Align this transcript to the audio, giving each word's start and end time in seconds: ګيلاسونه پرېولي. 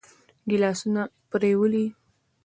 ګيلاسونه 0.49 1.03
پرېولي. 1.29 1.85